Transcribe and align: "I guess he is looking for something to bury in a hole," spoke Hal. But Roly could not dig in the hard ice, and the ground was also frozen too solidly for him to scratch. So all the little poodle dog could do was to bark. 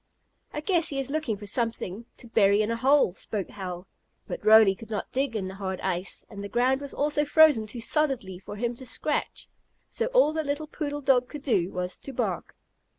"I 0.51 0.61
guess 0.61 0.87
he 0.87 0.99
is 0.99 1.11
looking 1.11 1.37
for 1.37 1.45
something 1.45 2.07
to 2.17 2.27
bury 2.27 2.63
in 2.63 2.71
a 2.71 2.75
hole," 2.75 3.13
spoke 3.13 3.51
Hal. 3.51 3.85
But 4.27 4.43
Roly 4.43 4.73
could 4.73 4.89
not 4.89 5.11
dig 5.11 5.35
in 5.35 5.47
the 5.47 5.53
hard 5.53 5.79
ice, 5.81 6.25
and 6.27 6.43
the 6.43 6.49
ground 6.49 6.81
was 6.81 6.91
also 6.91 7.23
frozen 7.23 7.67
too 7.67 7.81
solidly 7.81 8.39
for 8.39 8.55
him 8.55 8.75
to 8.77 8.85
scratch. 8.87 9.47
So 9.91 10.07
all 10.07 10.33
the 10.33 10.43
little 10.43 10.65
poodle 10.65 11.01
dog 11.01 11.27
could 11.29 11.43
do 11.43 11.71
was 11.71 11.99
to 11.99 12.13
bark. 12.13 12.55